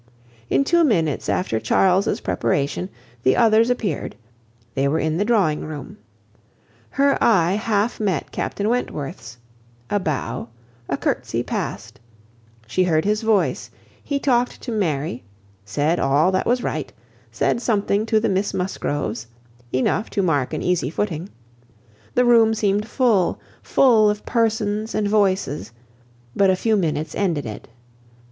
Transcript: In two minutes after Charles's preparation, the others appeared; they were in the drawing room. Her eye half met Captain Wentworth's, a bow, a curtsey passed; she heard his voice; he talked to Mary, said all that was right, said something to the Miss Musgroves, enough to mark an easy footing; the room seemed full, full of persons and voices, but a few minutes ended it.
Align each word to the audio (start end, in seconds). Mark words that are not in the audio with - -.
In 0.49 0.63
two 0.63 0.83
minutes 0.83 1.29
after 1.29 1.59
Charles's 1.59 2.21
preparation, 2.21 2.89
the 3.21 3.37
others 3.37 3.69
appeared; 3.69 4.15
they 4.73 4.87
were 4.87 4.97
in 4.97 5.17
the 5.17 5.23
drawing 5.25 5.63
room. 5.63 5.97
Her 6.89 7.23
eye 7.23 7.51
half 7.53 7.99
met 7.99 8.31
Captain 8.31 8.67
Wentworth's, 8.67 9.37
a 9.91 9.99
bow, 9.99 10.49
a 10.89 10.97
curtsey 10.97 11.43
passed; 11.43 11.99
she 12.65 12.85
heard 12.85 13.05
his 13.05 13.21
voice; 13.21 13.69
he 14.03 14.17
talked 14.17 14.59
to 14.61 14.71
Mary, 14.71 15.23
said 15.65 15.99
all 15.99 16.31
that 16.31 16.47
was 16.47 16.63
right, 16.63 16.91
said 17.31 17.61
something 17.61 18.07
to 18.07 18.19
the 18.19 18.27
Miss 18.27 18.55
Musgroves, 18.55 19.27
enough 19.71 20.09
to 20.09 20.23
mark 20.23 20.51
an 20.51 20.63
easy 20.63 20.89
footing; 20.89 21.29
the 22.15 22.25
room 22.25 22.55
seemed 22.55 22.87
full, 22.87 23.39
full 23.61 24.09
of 24.09 24.25
persons 24.25 24.95
and 24.95 25.07
voices, 25.07 25.71
but 26.35 26.49
a 26.49 26.55
few 26.55 26.75
minutes 26.75 27.13
ended 27.13 27.45
it. 27.45 27.67